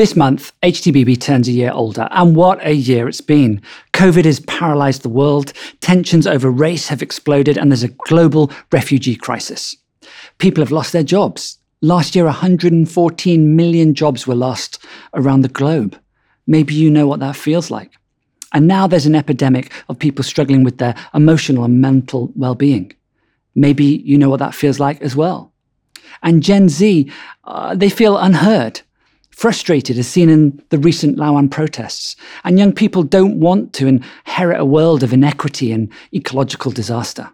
[0.00, 3.60] This month, HTBB turns a year older, and what a year it's been.
[3.92, 5.52] COVID has paralyzed the world,
[5.82, 9.76] tensions over race have exploded, and there's a global refugee crisis.
[10.38, 11.58] People have lost their jobs.
[11.82, 16.00] Last year, 114 million jobs were lost around the globe.
[16.46, 17.92] Maybe you know what that feels like.
[18.54, 22.94] And now there's an epidemic of people struggling with their emotional and mental well being.
[23.54, 25.52] Maybe you know what that feels like as well.
[26.22, 27.12] And Gen Z,
[27.44, 28.80] uh, they feel unheard,
[29.40, 32.14] frustrated, as seen in the recent Lawan protests.
[32.44, 37.30] And young people don't want to inherit a world of inequity and ecological disaster.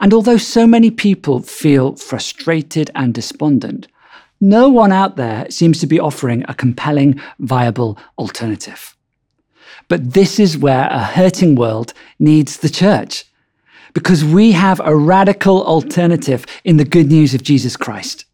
[0.00, 3.86] And although so many people feel frustrated and despondent,
[4.40, 8.96] no one out there seems to be offering a compelling, viable alternative.
[9.86, 13.24] But this is where a hurting world needs the church,
[13.92, 18.24] because we have a radical alternative in the good news of Jesus Christ.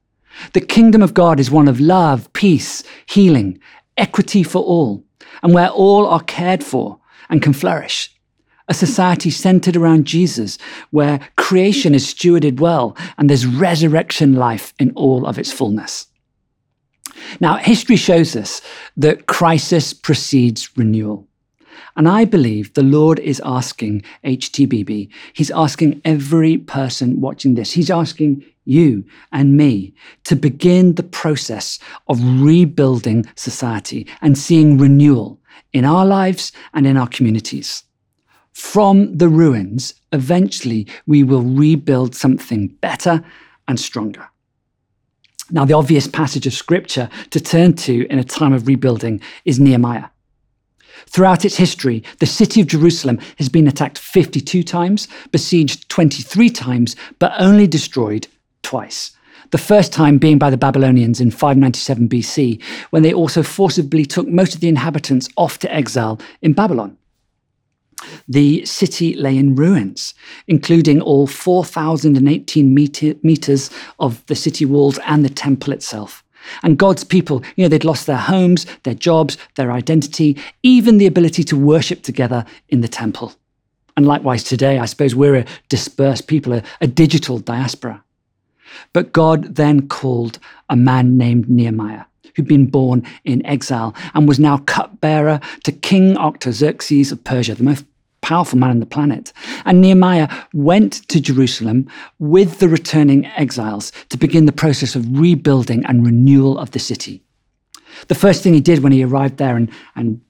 [0.52, 3.58] The kingdom of God is one of love, peace, healing,
[3.96, 5.04] equity for all,
[5.42, 8.10] and where all are cared for and can flourish.
[8.66, 10.58] A society centered around Jesus,
[10.90, 16.06] where creation is stewarded well and there's resurrection life in all of its fullness.
[17.40, 18.62] Now, history shows us
[18.96, 21.28] that crisis precedes renewal.
[21.96, 27.90] And I believe the Lord is asking HTBB, He's asking every person watching this, He's
[27.90, 35.40] asking you and me to begin the process of rebuilding society and seeing renewal
[35.72, 37.84] in our lives and in our communities.
[38.52, 43.24] From the ruins, eventually we will rebuild something better
[43.66, 44.28] and stronger.
[45.50, 49.60] Now, the obvious passage of scripture to turn to in a time of rebuilding is
[49.60, 50.08] Nehemiah.
[51.06, 56.96] Throughout its history, the city of Jerusalem has been attacked 52 times, besieged 23 times,
[57.18, 58.26] but only destroyed
[58.64, 59.12] twice.
[59.50, 64.26] The first time being by the Babylonians in 597 BC, when they also forcibly took
[64.26, 66.96] most of the inhabitants off to exile in Babylon.
[68.28, 70.14] The city lay in ruins,
[70.48, 72.74] including all 4,018
[73.22, 76.24] meters of the city walls and the temple itself.
[76.62, 81.06] And God's people, you know, they'd lost their homes, their jobs, their identity, even the
[81.06, 83.32] ability to worship together in the temple.
[83.96, 88.03] And likewise today, I suppose we're a dispersed people, a, a digital diaspora.
[88.92, 90.38] But God then called
[90.68, 92.04] a man named Nehemiah,
[92.34, 97.64] who'd been born in exile and was now cupbearer to King Artaxerxes of Persia, the
[97.64, 97.84] most
[98.24, 99.32] powerful man on the planet.
[99.66, 101.86] And Nehemiah went to Jerusalem
[102.18, 107.22] with the returning exiles to begin the process of rebuilding and renewal of the city.
[108.08, 110.20] The first thing he did when he arrived there and, and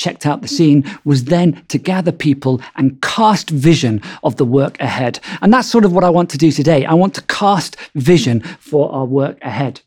[0.00, 4.80] checked out the scene was then to gather people and cast vision of the work
[4.80, 5.20] ahead.
[5.42, 6.84] And that's sort of what I want to do today.
[6.84, 9.80] I want to cast vision for our work ahead.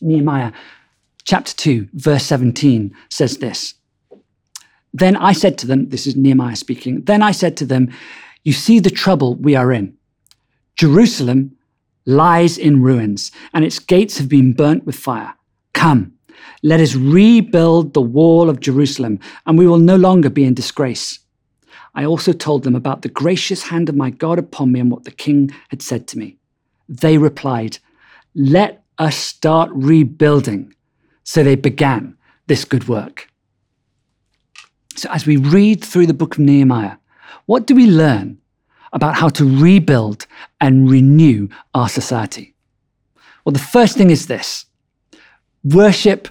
[0.00, 0.52] Nehemiah
[1.24, 3.74] chapter 2, verse 17 says this
[4.92, 7.92] then I said to them, this is Nehemiah speaking, then I said to them,
[8.44, 9.96] You see the trouble we are in.
[10.76, 11.56] Jerusalem
[12.04, 15.34] lies in ruins, and its gates have been burnt with fire.
[15.72, 16.12] Come,
[16.62, 21.18] let us rebuild the wall of Jerusalem, and we will no longer be in disgrace.
[21.94, 25.04] I also told them about the gracious hand of my God upon me and what
[25.04, 26.38] the king had said to me.
[26.88, 27.78] They replied,
[28.34, 30.74] Let us start rebuilding.
[31.24, 33.28] So they began this good work.
[34.94, 36.96] So, as we read through the book of Nehemiah,
[37.46, 38.38] what do we learn
[38.92, 40.26] about how to rebuild
[40.60, 42.54] and renew our society?
[43.44, 44.66] Well, the first thing is this
[45.64, 46.28] worship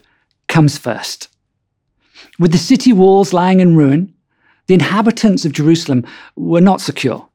[0.51, 1.29] comes first.
[2.38, 4.13] With the city walls lying in ruin,
[4.67, 7.28] the inhabitants of Jerusalem were not secure.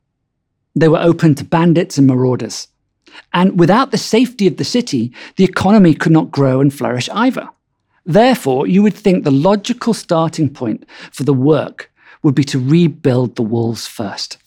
[0.77, 2.69] They were open to bandits and marauders.
[3.33, 7.49] And without the safety of the city, the economy could not grow and flourish either.
[8.05, 11.91] Therefore, you would think the logical starting point for the work
[12.23, 14.39] would be to rebuild the walls first.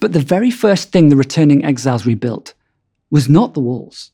[0.00, 2.54] But the very first thing the returning exiles rebuilt
[3.10, 4.10] was not the walls,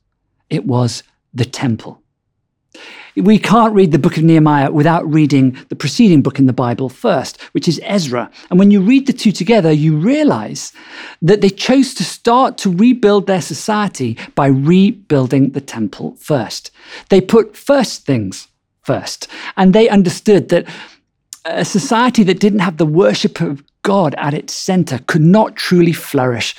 [0.51, 2.02] it was the temple.
[3.17, 6.89] We can't read the book of Nehemiah without reading the preceding book in the Bible
[6.89, 8.31] first, which is Ezra.
[8.49, 10.73] And when you read the two together, you realize
[11.21, 16.71] that they chose to start to rebuild their society by rebuilding the temple first.
[17.11, 18.49] They put first things
[18.81, 19.29] first,
[19.59, 20.67] and they understood that
[21.45, 25.93] a society that didn't have the worship of God at its center could not truly
[25.93, 26.55] flourish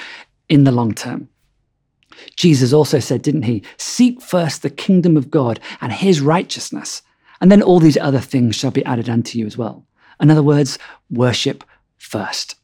[0.50, 1.30] in the long term.
[2.36, 3.64] Jesus also said, didn't he?
[3.78, 7.02] Seek first the kingdom of God and his righteousness,
[7.42, 9.86] and then all these other things shall be added unto you as well.
[10.20, 10.80] In other words,
[11.10, 11.64] worship
[11.98, 12.56] first.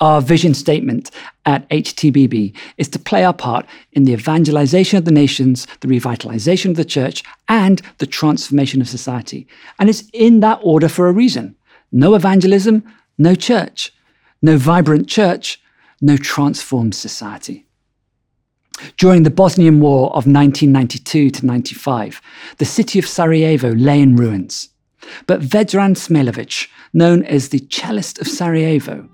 [0.00, 1.10] Our vision statement
[1.44, 6.70] at HTBB is to play our part in the evangelization of the nations, the revitalization
[6.70, 9.48] of the church, and the transformation of society.
[9.78, 11.56] And it's in that order for a reason.
[11.90, 12.84] No evangelism,
[13.18, 13.92] no church.
[14.40, 15.60] No vibrant church,
[16.00, 17.66] no transformed society.
[18.96, 22.20] During the Bosnian War of 1992 to 95,
[22.58, 24.70] the city of Sarajevo lay in ruins.
[25.26, 29.08] But Vedran Smailovic, known as the cellist of Sarajevo,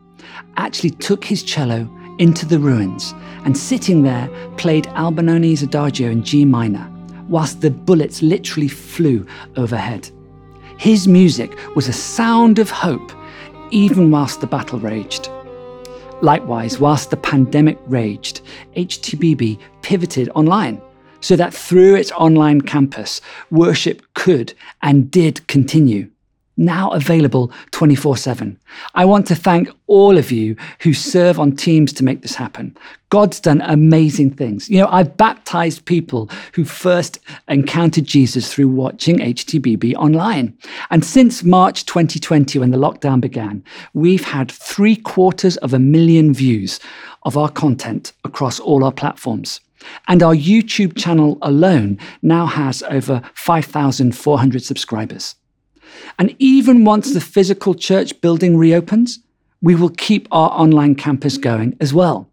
[0.56, 1.88] actually took his cello
[2.18, 3.12] into the ruins
[3.44, 6.90] and sitting there played Albinoni's Adagio in G minor,
[7.28, 9.26] whilst the bullets literally flew
[9.56, 10.10] overhead.
[10.78, 13.12] His music was a sound of hope,
[13.70, 15.28] even whilst the battle raged.
[16.22, 18.40] Likewise, whilst the pandemic raged,
[18.76, 20.80] HTBB pivoted online
[21.20, 24.52] so that through its online campus, worship could
[24.82, 26.10] and did continue
[26.56, 28.58] now available 24 7.
[28.94, 32.76] I want to thank all of you who serve on teams to make this happen.
[33.10, 34.68] God's done amazing things.
[34.68, 40.56] You know, I've baptized people who first encountered Jesus through watching HTBB online.
[40.90, 43.62] And since March 2020, when the lockdown began,
[43.92, 46.80] we've had three quarters of a million views
[47.22, 49.60] of our content across all our platforms.
[50.08, 55.36] And our YouTube channel alone now has over 5,400 subscribers.
[56.18, 59.20] And even once the physical church building reopens,
[59.62, 62.28] we will keep our online campus going as well.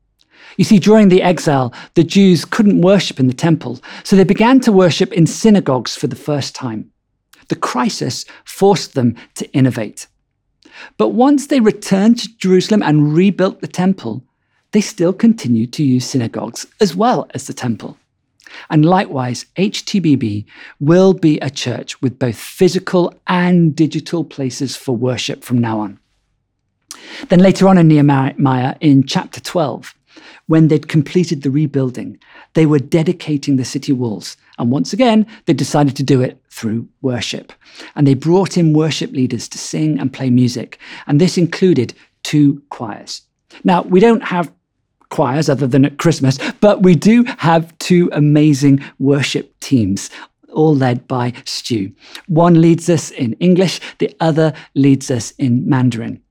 [0.58, 4.60] You see, during the exile, the Jews couldn't worship in the temple, so they began
[4.62, 6.92] to worship in synagogues for the first time.
[7.48, 10.08] The crisis forced them to innovate.
[10.98, 14.24] But once they returned to Jerusalem and rebuilt the temple,
[14.72, 17.98] they still continued to use synagogues as well as the temple.
[18.70, 20.46] And likewise, HTBB
[20.80, 26.00] will be a church with both physical and digital places for worship from now on.
[27.30, 29.94] Then later on in Nehemiah, in chapter 12,
[30.48, 32.20] when they'd completed the rebuilding,
[32.54, 34.38] they were dedicating the city walls.
[34.58, 37.54] And once again, they decided to do it through worship.
[37.96, 40.78] And they brought in worship leaders to sing and play music.
[41.08, 41.94] And this included
[42.24, 43.22] two choirs.
[43.64, 44.52] Now, we don't have
[45.12, 50.10] choirs other than at Christmas, but we do have two amazing worship teams
[50.52, 51.92] all led by Stu.
[52.28, 56.22] One leads us in English, the other leads us in Mandarin.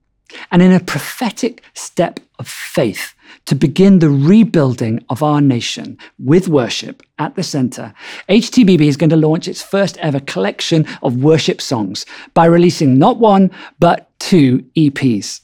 [0.53, 3.15] And in a prophetic step of faith
[3.47, 7.93] to begin the rebuilding of our nation with worship at the center,
[8.29, 13.19] HTBB is going to launch its first ever collection of worship songs by releasing not
[13.19, 13.51] one,
[13.81, 15.41] but two EPs.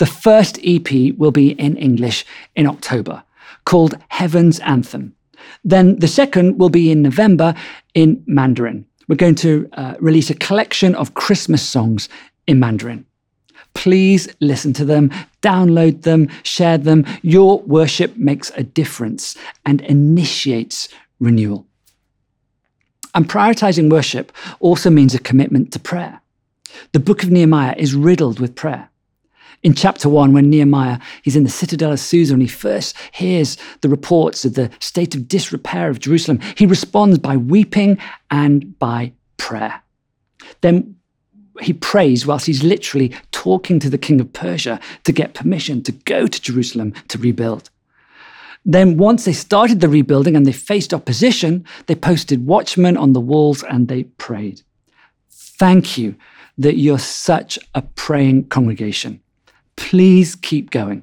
[0.00, 2.24] The first EP will be in English
[2.56, 3.22] in October,
[3.66, 5.14] called Heaven's Anthem.
[5.62, 7.54] Then the second will be in November
[7.92, 8.86] in Mandarin.
[9.08, 12.08] We're going to uh, release a collection of Christmas songs
[12.46, 13.04] in Mandarin.
[13.74, 15.10] Please listen to them,
[15.42, 17.04] download them, share them.
[17.20, 19.36] Your worship makes a difference
[19.66, 20.88] and initiates
[21.18, 21.66] renewal.
[23.14, 26.22] And prioritizing worship also means a commitment to prayer.
[26.92, 28.88] The book of Nehemiah is riddled with prayer
[29.62, 33.58] in chapter one, when Nehemiah he's in the citadel of Susa and he first hears
[33.82, 37.98] the reports of the state of disrepair of Jerusalem, he responds by weeping
[38.30, 39.82] and by prayer.
[40.62, 40.96] Then
[41.60, 45.92] he prays whilst he's literally talking to the king of Persia to get permission to
[45.92, 47.68] go to Jerusalem to rebuild.
[48.64, 53.20] Then, once they started the rebuilding and they faced opposition, they posted watchmen on the
[53.20, 54.60] walls and they prayed.
[55.30, 56.14] Thank you
[56.58, 59.20] that you're such a praying congregation.
[59.80, 61.02] Please keep going.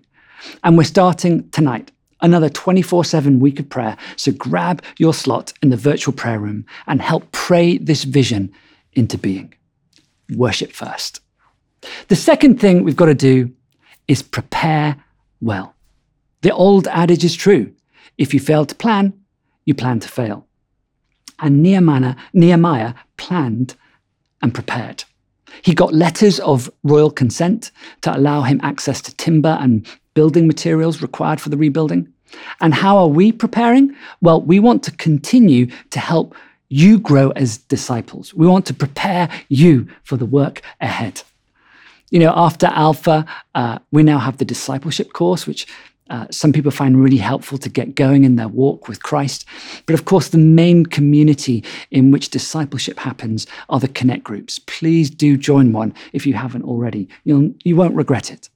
[0.64, 1.92] And we're starting tonight
[2.22, 3.98] another 24 7 week of prayer.
[4.16, 8.54] So grab your slot in the virtual prayer room and help pray this vision
[8.94, 9.54] into being.
[10.36, 11.20] Worship first.
[12.08, 13.52] The second thing we've got to do
[14.08, 14.96] is prepare
[15.42, 15.74] well.
[16.42, 17.74] The old adage is true
[18.18, 19.14] if you fail to plan,
[19.66, 20.48] you plan to fail.
[21.40, 23.76] And Nehemiah, Nehemiah planned
[24.42, 25.04] and prepared.
[25.62, 27.72] He got letters of royal consent
[28.02, 32.12] to allow him access to timber and building materials required for the rebuilding.
[32.60, 33.96] And how are we preparing?
[34.22, 36.36] Well, we want to continue to help
[36.70, 38.34] you grow as disciples.
[38.34, 41.24] We want to prepare you for the work ahead.
[42.10, 45.68] You know, after Alpha, uh, we now have the discipleship course, which
[46.10, 49.46] uh, some people find really helpful to get going in their walk with Christ.
[49.86, 54.60] But of course, the main community in which discipleship happens are the connect groups.
[54.60, 57.08] Please do join one if you haven't already.
[57.24, 58.50] You'll, you won't regret it.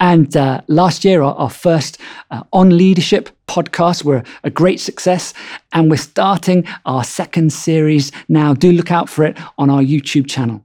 [0.00, 1.98] And uh, last year, our, our first
[2.30, 5.32] uh, On Leadership podcast were a great success.
[5.72, 8.54] And we're starting our second series now.
[8.54, 10.64] Do look out for it on our YouTube channel.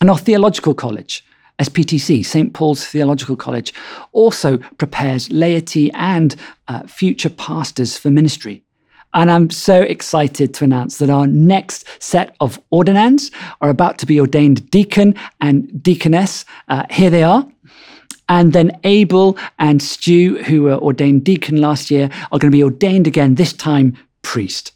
[0.00, 1.24] And our theological college
[1.58, 2.52] SPTC, St.
[2.52, 3.72] Paul's Theological College,
[4.12, 6.36] also prepares laity and
[6.68, 8.62] uh, future pastors for ministry.
[9.14, 13.30] And I'm so excited to announce that our next set of ordinands
[13.60, 16.44] are about to be ordained deacon and deaconess.
[16.66, 17.46] Uh, here they are.
[18.28, 22.64] And then Abel and Stu, who were ordained deacon last year, are going to be
[22.64, 24.72] ordained again, this time priest.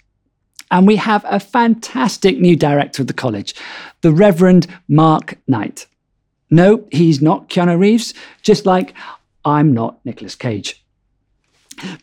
[0.71, 3.55] And we have a fantastic new director of the college,
[4.03, 5.87] the Reverend Mark Knight.
[6.51, 8.95] No, he's not Keanu Reeves, just like
[9.45, 10.83] I'm not Nicolas Cage.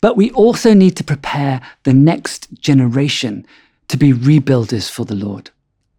[0.02, 3.46] But we also need to prepare the next generation
[3.88, 5.50] to be rebuilders for the Lord.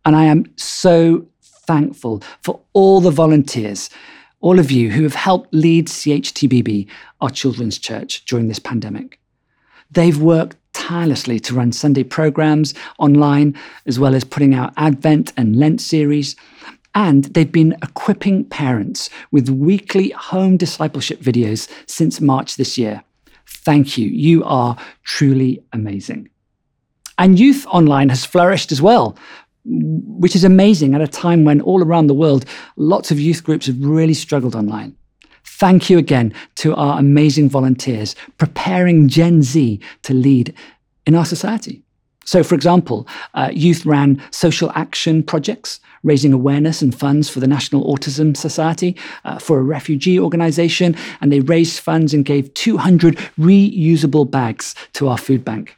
[0.04, 3.90] And I am so thankful for all the volunteers,
[4.40, 6.86] all of you who have helped lead CHTBB,
[7.20, 9.18] our children's church, during this pandemic.
[9.90, 15.56] They've worked tirelessly to run Sunday programs online, as well as putting out Advent and
[15.56, 16.36] Lent series.
[16.96, 23.04] And they've been equipping parents with weekly home discipleship videos since March this year.
[23.46, 24.08] Thank you.
[24.08, 26.30] You are truly amazing.
[27.18, 29.16] And youth online has flourished as well,
[29.66, 33.66] which is amazing at a time when all around the world, lots of youth groups
[33.66, 34.96] have really struggled online.
[35.44, 40.54] Thank you again to our amazing volunteers preparing Gen Z to lead
[41.06, 41.85] in our society.
[42.26, 47.46] So, for example, uh, youth ran social action projects, raising awareness and funds for the
[47.46, 53.16] National Autism Society, uh, for a refugee organization, and they raised funds and gave 200
[53.38, 55.76] reusable bags to our food bank.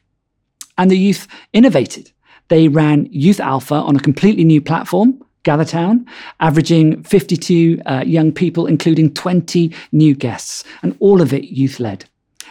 [0.78, 2.10] And the youth innovated.
[2.48, 6.06] They ran Youth Alpha on a completely new platform, Gathertown,
[6.40, 12.08] averaging 52 uh, young people, including 20 new guests, and all of it youth led.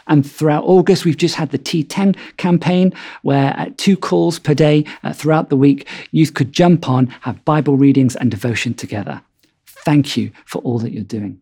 [0.07, 4.85] And throughout August, we've just had the T10 campaign, where at two calls per day
[5.03, 9.21] uh, throughout the week, youth could jump on, have Bible readings and devotion together.
[9.65, 11.41] Thank you for all that you're doing.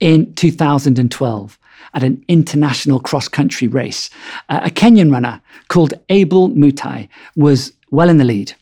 [0.00, 1.58] In 2012,
[1.94, 4.10] at an international cross country race,
[4.48, 8.54] uh, a Kenyan runner called Abel Mutai was well in the lead.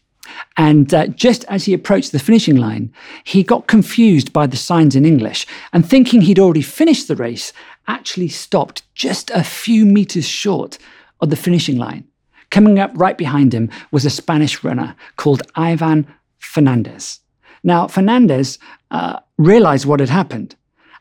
[0.56, 2.92] And uh, just as he approached the finishing line,
[3.24, 7.52] he got confused by the signs in English and thinking he'd already finished the race,
[7.88, 10.78] actually stopped just a few meters short
[11.20, 12.06] of the finishing line.
[12.50, 16.06] Coming up right behind him was a Spanish runner called Ivan
[16.38, 17.20] Fernandez.
[17.64, 18.58] Now, Fernandez
[18.90, 20.54] uh, realized what had happened.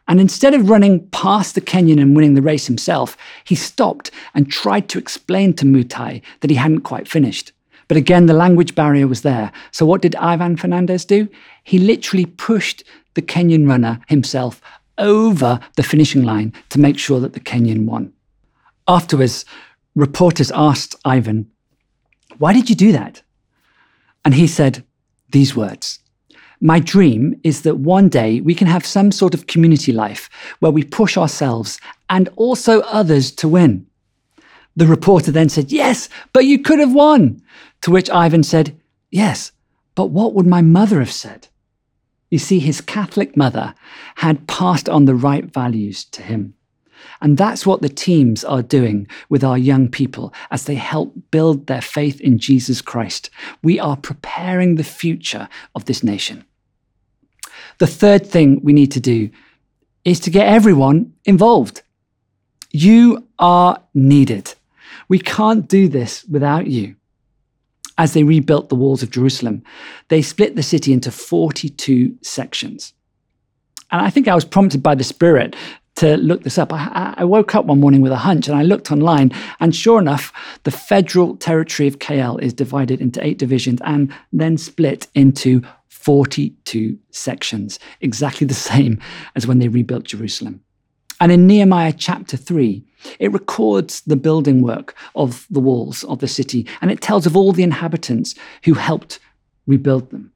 [0.07, 4.51] And instead of running past the Kenyan and winning the race himself, he stopped and
[4.51, 7.51] tried to explain to Mutai that he hadn't quite finished.
[7.87, 9.51] But again, the language barrier was there.
[9.71, 11.27] So what did Ivan Fernandez do?
[11.63, 12.83] He literally pushed
[13.13, 14.61] the Kenyan runner himself
[15.01, 18.13] over the finishing line to make sure that the Kenyan won.
[18.87, 19.43] Afterwards,
[19.95, 21.51] reporters asked Ivan,
[22.37, 23.21] Why did you do that?
[24.23, 24.85] And he said
[25.31, 25.99] these words
[26.61, 30.29] My dream is that one day we can have some sort of community life
[30.59, 31.79] where we push ourselves
[32.09, 33.87] and also others to win.
[34.75, 37.41] The reporter then said, Yes, but you could have won.
[37.81, 38.79] To which Ivan said,
[39.09, 39.51] Yes,
[39.95, 41.47] but what would my mother have said?
[42.31, 43.75] You see, his Catholic mother
[44.15, 46.55] had passed on the right values to him.
[47.21, 51.67] And that's what the teams are doing with our young people as they help build
[51.67, 53.29] their faith in Jesus Christ.
[53.61, 56.45] We are preparing the future of this nation.
[57.79, 59.29] The third thing we need to do
[60.05, 61.81] is to get everyone involved.
[62.71, 64.55] You are needed.
[65.09, 66.95] We can't do this without you
[68.01, 69.61] as they rebuilt the walls of Jerusalem,
[70.07, 72.93] they split the city into 42 sections.
[73.91, 75.55] And I think I was prompted by the Spirit
[75.97, 76.73] to look this up.
[76.73, 79.99] I, I, woke up one morning with a hunch and I looked online, and sure
[79.99, 85.61] enough, the federal territory of KL is divided into eight divisions and then split into
[85.89, 88.99] 42 sections, exactly the same
[89.35, 90.63] as when they rebuilt Jerusalem.
[91.21, 92.83] And in Nehemiah chapter 3,
[93.19, 97.37] it records the building work of the walls of the city and it tells of
[97.37, 99.19] all the inhabitants who helped
[99.67, 100.33] rebuild them.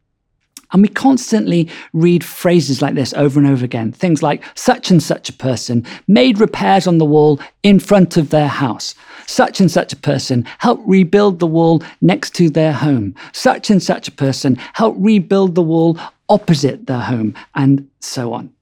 [0.72, 3.94] And we constantly read phrases like this over and over again.
[3.94, 8.30] Things like, such and such a person made repairs on the wall in front of
[8.30, 8.94] their house.
[9.26, 13.16] Such and such a person helped rebuild the wall next to their home.
[13.32, 15.98] Such and such a person helped rebuild the wall
[16.30, 18.55] opposite their home, and so on.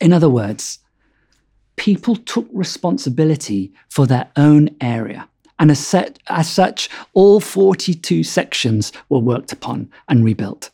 [0.00, 0.78] In other words,
[1.76, 5.28] people took responsibility for their own area.
[5.58, 10.70] And as, set, as, such, all 42 sections were worked upon and rebuilt.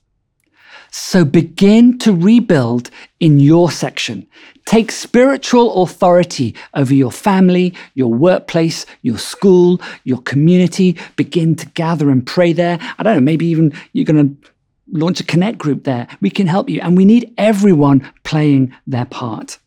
[0.90, 4.26] So begin to rebuild in your section.
[4.66, 10.98] Take spiritual authority over your family, your workplace, your school, your community.
[11.16, 12.78] Begin to gather and pray there.
[12.98, 14.51] I don't know, maybe even you're going to
[14.92, 16.06] launch a connect group there.
[16.20, 16.80] We can help you.
[16.80, 19.58] And we need everyone playing their part.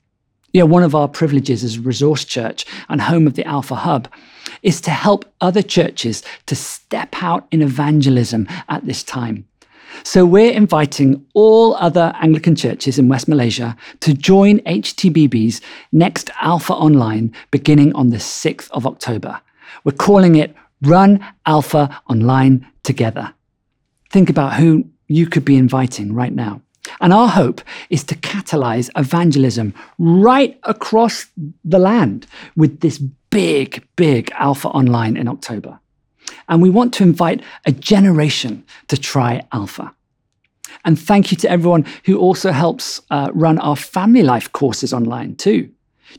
[0.53, 3.75] You know, one of our privileges as a resource church and home of the Alpha
[3.75, 4.08] Hub
[4.63, 9.46] is to help other churches to step out in evangelism at this time.
[10.03, 16.74] So we're inviting all other Anglican churches in West Malaysia to join HTBB's next Alpha
[16.74, 19.41] Online beginning on the 6th of October.
[19.84, 23.34] We're calling it Run Alpha Online Together.
[24.12, 26.62] Think about who you could be inviting right now.
[27.02, 31.26] And our hope is to catalyze evangelism right across
[31.64, 35.80] the land with this big, big Alpha Online in October.
[36.48, 39.94] And we want to invite a generation to try Alpha.
[40.84, 45.36] And thank you to everyone who also helps uh, run our family life courses online
[45.36, 45.70] too.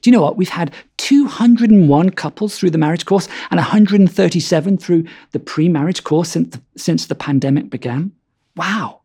[0.00, 0.36] Do you know what?
[0.36, 6.30] We've had 201 couples through the marriage course and 137 through the pre marriage course
[6.30, 8.12] since the, since the pandemic began.
[8.56, 9.00] Wow.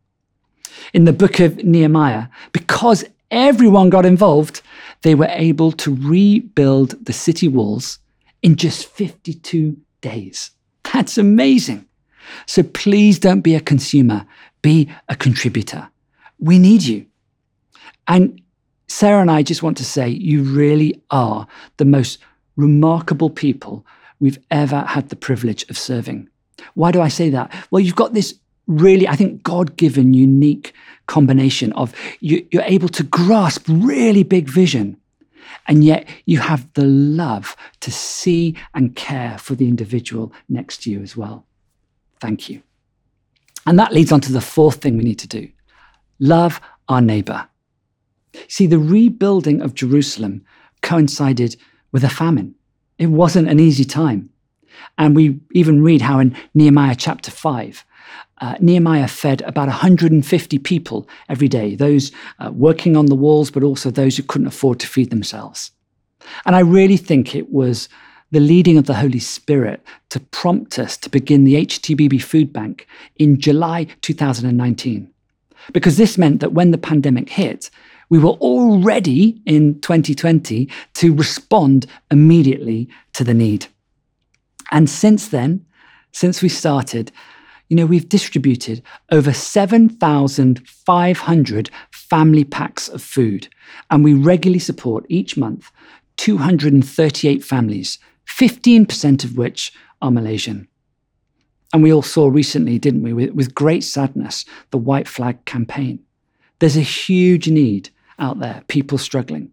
[0.92, 4.62] In the book of Nehemiah, because everyone got involved,
[5.02, 7.98] they were able to rebuild the city walls
[8.42, 10.50] in just 52 days.
[10.92, 11.86] That's amazing.
[12.46, 14.26] So please don't be a consumer,
[14.62, 15.88] be a contributor.
[16.38, 17.06] We need you.
[18.08, 18.40] And
[18.88, 22.18] Sarah and I just want to say you really are the most
[22.56, 23.86] remarkable people
[24.20, 26.28] we've ever had the privilege of serving.
[26.74, 27.52] Why do I say that?
[27.70, 28.34] Well, you've got this
[28.66, 30.72] really, I think, God given, unique
[31.06, 34.96] combination of you, are able to grasp really big vision
[35.68, 40.90] and yet you have the love to see and care for the individual next to
[40.90, 41.46] you as well.
[42.20, 42.62] Thank you.
[43.66, 45.48] And that leads on to the fourth thing we need to do
[46.18, 47.48] love our neighbor.
[48.48, 50.44] See, the rebuilding of Jerusalem
[50.82, 51.56] coincided
[51.90, 52.54] with a famine.
[52.98, 54.30] It wasn't an easy time.
[54.98, 57.84] And we even read how in Nehemiah chapter 5,
[58.42, 63.62] uh, Nehemiah fed about 150 people every day, those uh, working on the walls, but
[63.62, 65.70] also those who couldn't afford to feed themselves.
[66.44, 67.88] And I really think it was
[68.32, 72.88] the leading of the Holy Spirit to prompt us to begin the HTBB Food Bank
[73.16, 75.08] in July 2019.
[75.72, 77.70] Because this meant that when the pandemic hit,
[78.08, 83.66] we were all ready in 2020 to respond immediately to the need.
[84.72, 85.64] And since then,
[86.10, 87.12] since we started,
[87.68, 93.48] you know, we've distributed over 7,500 family packs of food,
[93.90, 95.70] and we regularly support each month
[96.18, 100.68] 238 families, 15% of which are Malaysian.
[101.72, 106.00] And we all saw recently, didn't we, with, with great sadness, the White Flag campaign.
[106.58, 109.52] There's a huge need out there, people struggling.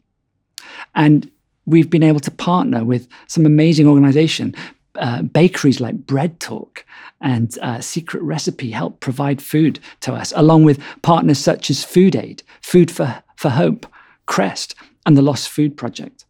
[0.95, 1.31] And
[1.65, 4.53] we've been able to partner with some amazing organization
[4.95, 6.85] uh, bakeries like Bread Talk
[7.21, 12.15] and uh, Secret Recipe help provide food to us, along with partners such as Food
[12.15, 13.85] Aid, Food for, for Hope,
[14.25, 14.75] Crest,
[15.05, 16.25] and the Lost Food Project.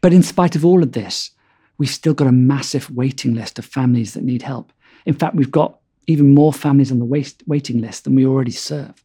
[0.00, 1.30] But in spite of all of this,
[1.78, 4.72] we've still got a massive waiting list of families that need help.
[5.06, 9.04] In fact, we've got even more families on the waiting list than we already serve.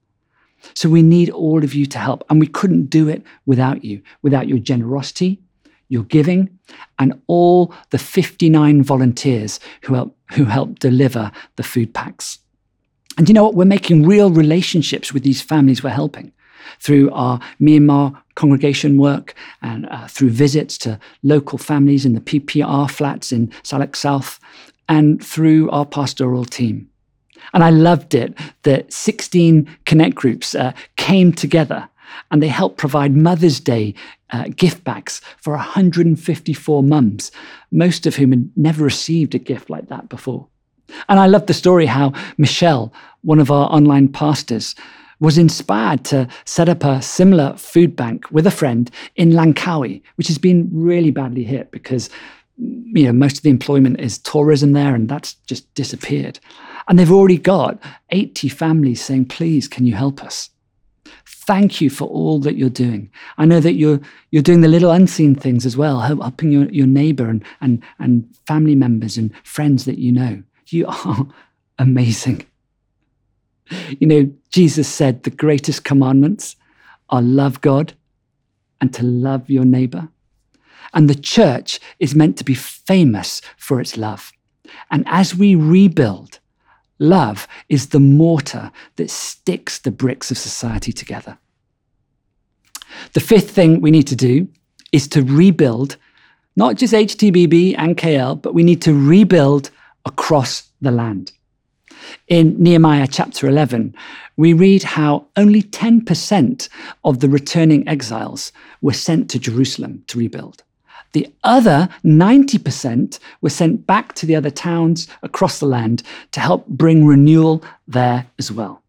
[0.74, 2.24] So we need all of you to help.
[2.30, 5.42] And we couldn't do it without you, without your generosity,
[5.90, 6.58] your giving,
[7.00, 12.40] and all the 59 volunteers who help, who help deliver the food packs.
[13.18, 13.56] And you know what?
[13.56, 16.34] We're making real relationships with these families we're helping
[16.80, 22.90] through our Myanmar congregation work and uh, through visits to local families in the PPR
[22.90, 24.40] flats in Salak South
[24.90, 26.90] and through our pastoral team.
[27.54, 31.88] And I loved it that 16 connect groups uh, came together
[32.32, 33.94] and they helped provide Mother's Day
[34.32, 37.32] uh, gift bags for 154 mums,
[37.72, 40.48] most of whom had never received a gift like that before.
[41.10, 44.76] And I love the story how Michelle, one of our online pastors,
[45.20, 50.28] was inspired to set up a similar food bank with a friend in Langkawi, which
[50.28, 52.10] has been really badly hit because
[52.58, 56.40] you know most of the employment is tourism there and that's just disappeared.
[56.88, 60.50] And they've already got 80 families saying, please, can you help us?
[61.46, 63.12] Thank you for all that you're doing.
[63.38, 64.00] I know that you're
[64.32, 68.28] you're doing the little unseen things as well, helping your, your neighbor and, and, and
[68.48, 70.42] family members and friends that you know.
[70.68, 71.28] You are
[71.80, 72.46] amazing.
[74.00, 76.56] You know, Jesus said the greatest commandments
[77.10, 77.94] are love God
[78.82, 80.10] and to love your neighbor.
[80.94, 84.32] And the church is meant to be famous for its love.
[84.90, 86.40] And as we rebuild,
[87.00, 91.38] Love is the mortar that sticks the bricks of society together.
[93.14, 94.48] The fifth thing we need to do
[94.92, 95.98] is to rebuild
[96.56, 99.72] not just HTBB and KL, but we need to rebuild
[100.06, 101.34] across the land.
[102.28, 103.94] In Nehemiah chapter 11,
[104.38, 106.70] we read how only 10%
[107.04, 110.64] of the returning exiles were sent to Jerusalem to rebuild.
[111.14, 116.68] The other 90% were sent back to the other towns across the land to help
[116.68, 118.82] bring renewal there as well.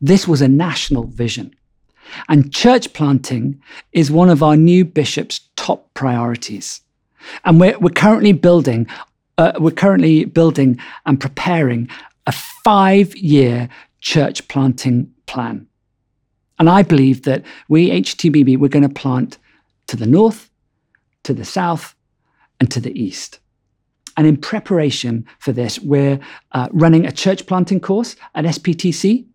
[0.00, 1.54] This was a national vision.
[2.28, 3.62] And church planting
[3.92, 6.80] is one of our new bishop's top priorities.
[7.44, 8.86] And we're, we're currently building,
[9.38, 11.88] uh, we're currently building and preparing
[12.26, 13.68] a five-year
[14.00, 15.66] church planting plan.
[16.58, 19.38] And I believe that we, HTBB, we're going to plant
[19.86, 20.50] to the north,
[21.24, 21.94] to the south,
[22.60, 23.40] and to the east.
[24.16, 26.20] And in preparation for this, we're
[26.52, 29.26] uh, running a church planting course at SPTC,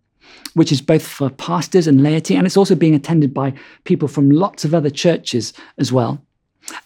[0.53, 3.53] which is both for pastors and laity, and it's also being attended by
[3.85, 6.21] people from lots of other churches as well.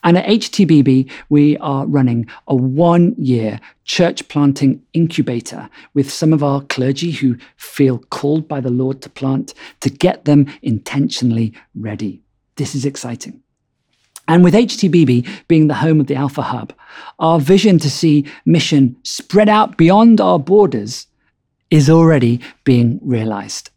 [0.04, 6.44] And at HTBB, we are running a one year church planting incubator with some of
[6.44, 12.22] our clergy who feel called by the Lord to plant to get them intentionally ready.
[12.56, 13.42] This is exciting.
[14.32, 16.72] And with HTBB being the home of the Alpha Hub,
[17.20, 21.08] our vision to see mission spread out beyond our borders
[21.70, 23.72] is already being realized.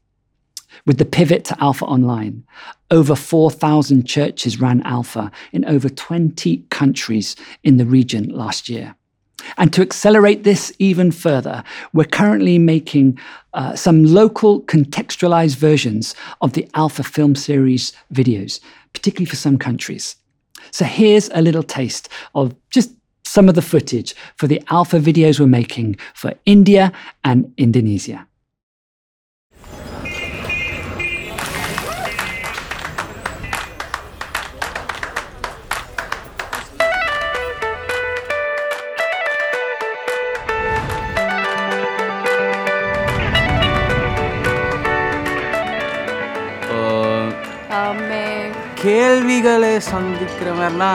[0.86, 2.44] With the pivot to Alpha Online,
[2.92, 8.94] over 4,000 churches ran Alpha in over 20 countries in the region last year.
[9.58, 13.18] And to accelerate this even further, we're currently making
[13.54, 18.60] uh, some local contextualized versions of the Alpha film series videos,
[18.92, 20.14] particularly for some countries.
[20.74, 22.90] So here's a little taste of just
[23.24, 28.26] some of the footage for the Alpha videos we're making for India and Indonesia.
[48.83, 50.91] கேள்விகளை சந்திக்கிற மாதிரினா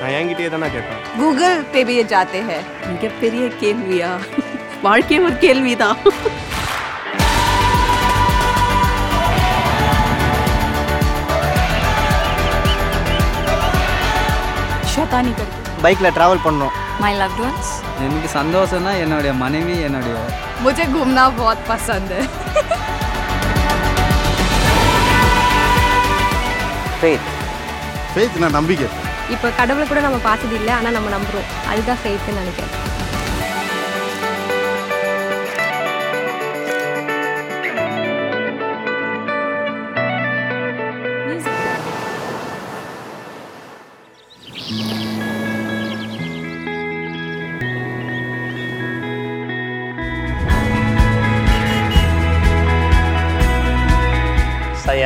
[0.00, 4.10] நான் என்கிட்டயே தான் நான் கேட்பேன் Google पे भी ये जाते हैं மிகப்பெரிய கேள்வியா
[4.82, 5.98] வாழ்க்கை ஒரு கேள்விதான்
[14.92, 17.68] शैतानी करके பைக்கில் ட்ராவல் பண்ணோம் माय लव्ड वंस
[18.04, 20.14] எனக்கு சந்தோஷம்னா என்னுடைய மனைவி என்னுடைய
[20.64, 22.24] मुझे घूमना बहुत पसंद है
[26.98, 27.28] ஃபேத்
[28.13, 28.87] ஃபேத் நான் நம்பிக்கை.
[29.33, 32.73] இப்போ கடவுளை கூட நம்ம பார்த்தது இல்லை ஆனால் நம்ம நம்புகிறோம் அதுதான் ஃபேத்துன்னு நினைக்கிறேன்.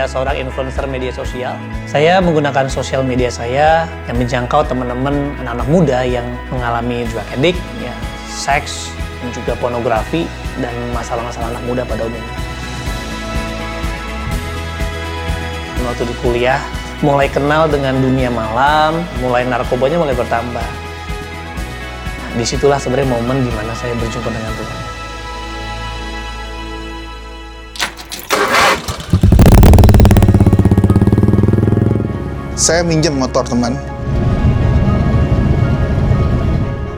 [0.08, 1.54] Seorang influencer media sosial.
[1.86, 7.94] Saya menggunakan sosial media saya yang menjangkau teman-teman anak-anak muda yang mengalami drug addict, ya,
[8.32, 8.90] seks,
[9.22, 10.26] dan juga pornografi
[10.64, 12.36] dan masalah-masalah anak muda pada umumnya.
[15.88, 16.60] Waktu di kuliah,
[17.00, 20.68] mulai kenal dengan dunia malam, mulai narkobanya mulai bertambah.
[22.18, 24.97] Nah, di situlah sebenarnya momen di mana saya berjumpa dengan Tuhan.
[32.58, 33.78] Saya minjem motor teman.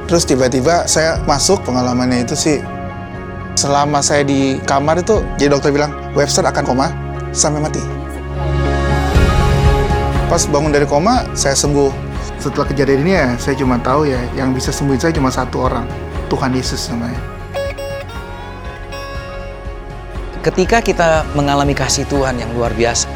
[0.08, 2.58] Terus tiba-tiba saya masuk pengalamannya itu sih
[3.60, 6.88] selama saya di kamar itu jadi dokter bilang Webster akan koma
[7.36, 7.84] sampai mati.
[10.32, 12.08] Pas bangun dari koma saya sembuh.
[12.40, 15.84] Setelah kejadian ini ya saya cuma tahu ya yang bisa sembuhin saya cuma satu orang
[16.32, 17.20] Tuhan Yesus namanya.
[20.40, 23.12] Ketika kita mengalami kasih Tuhan yang luar biasa,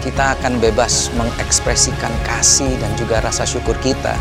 [0.00, 4.16] kita akan bebas mengekspresikan kasih dan juga rasa syukur kita.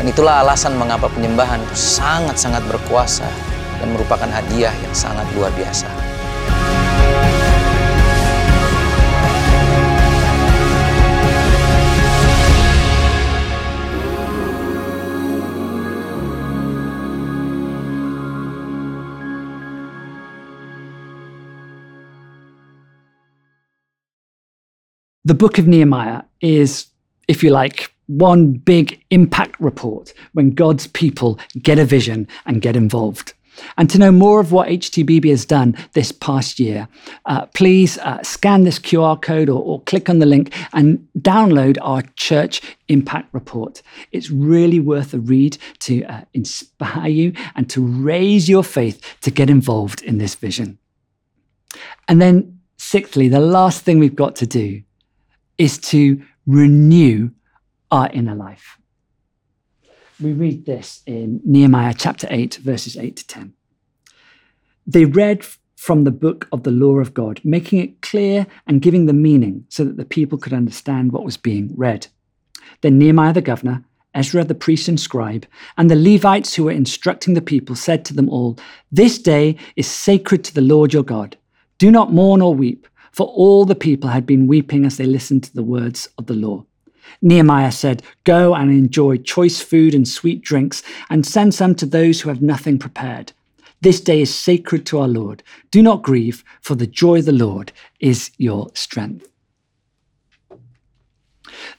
[0.00, 3.26] Dan itulah alasan mengapa penyembahan sangat-sangat berkuasa
[3.78, 5.86] dan merupakan hadiah yang sangat luar biasa.
[25.28, 26.86] The book of Nehemiah is,
[27.28, 32.76] if you like, one big impact report when God's people get a vision and get
[32.76, 33.34] involved.
[33.76, 36.88] And to know more of what HTBB has done this past year,
[37.26, 41.76] uh, please uh, scan this QR code or, or click on the link and download
[41.82, 43.82] our church impact report.
[44.12, 49.30] It's really worth a read to uh, inspire you and to raise your faith to
[49.30, 50.78] get involved in this vision.
[52.08, 54.84] And then, sixthly, the last thing we've got to do
[55.58, 57.30] is to renew
[57.90, 58.78] our inner life.
[60.20, 63.52] We read this in Nehemiah chapter 8, verses 8 to 10.
[64.86, 65.44] They read
[65.76, 69.64] from the book of the law of God, making it clear and giving the meaning
[69.68, 72.08] so that the people could understand what was being read.
[72.80, 77.34] Then Nehemiah the governor, Ezra the priest and scribe, and the Levites who were instructing
[77.34, 78.58] the people said to them all,
[78.90, 81.36] This day is sacred to the Lord your God.
[81.78, 85.44] Do not mourn or weep, for all the people had been weeping as they listened
[85.44, 86.64] to the words of the law.
[87.22, 92.20] Nehemiah said, Go and enjoy choice food and sweet drinks, and send some to those
[92.20, 93.32] who have nothing prepared.
[93.80, 95.42] This day is sacred to our Lord.
[95.70, 99.28] Do not grieve, for the joy of the Lord is your strength.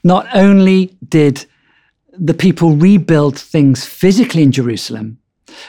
[0.02, 1.46] Not only did
[2.12, 5.18] the people rebuild things physically in Jerusalem,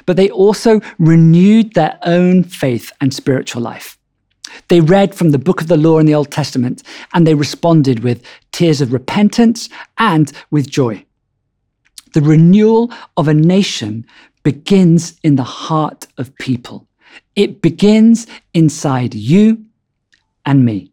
[0.06, 3.98] but they also renewed their own faith and spiritual life.
[4.68, 8.00] They read from the book of the law in the Old Testament and they responded
[8.00, 11.06] with tears of repentance and with joy.
[12.14, 14.06] The renewal of a nation
[14.44, 16.88] begins in the heart of people.
[17.36, 19.64] It begins inside you
[20.46, 20.92] and me.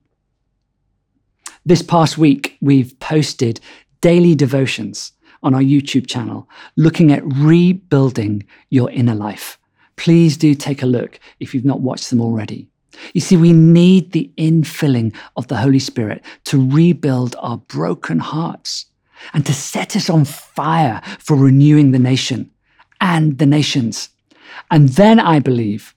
[1.64, 3.60] This past week, we've posted
[4.00, 9.58] daily devotions on our YouTube channel looking at rebuilding your inner life.
[9.96, 12.68] Please do take a look if you've not watched them already.
[13.12, 18.86] You see, we need the infilling of the Holy Spirit to rebuild our broken hearts
[19.32, 22.50] and to set us on fire for renewing the nation
[23.00, 24.10] and the nations.
[24.70, 25.94] And then I believe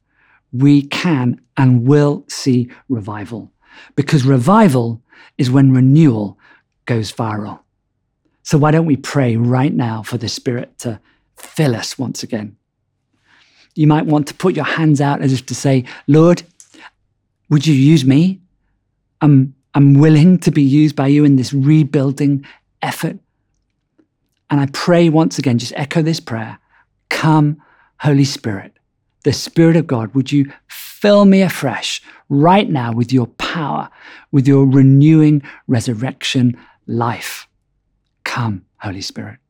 [0.51, 3.51] we can and will see revival
[3.95, 5.01] because revival
[5.38, 6.38] is when renewal
[6.86, 7.60] goes viral.
[8.43, 10.99] So why don't we pray right now for the Spirit to
[11.38, 12.58] fill us once again?
[13.75, 16.43] You might want to put your hands out as if to say, Lord,
[17.52, 18.40] would you use me?
[19.20, 22.46] I'm, I'm willing to be used by you in this rebuilding
[22.82, 23.20] effort.
[24.50, 26.58] And I pray once again, just echo this prayer
[27.10, 27.62] Come,
[28.00, 28.74] Holy Spirit,
[29.26, 33.90] the Spirit of God, would you fill me afresh right now with your power,
[34.32, 37.48] with your renewing resurrection life?
[38.24, 39.40] Come, Holy Spirit.